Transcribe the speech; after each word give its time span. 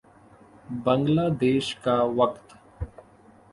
بنگلہ 0.83 1.27
دیش 1.41 1.67
کا 1.83 1.95
وقت 2.15 2.45